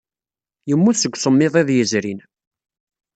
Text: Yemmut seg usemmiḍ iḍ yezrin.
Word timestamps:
Yemmut 0.69 0.97
seg 0.99 1.13
usemmiḍ 1.15 1.53
iḍ 1.61 1.69
yezrin. 1.73 2.19